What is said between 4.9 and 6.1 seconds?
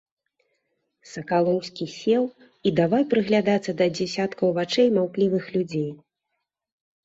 маўклівых людзей.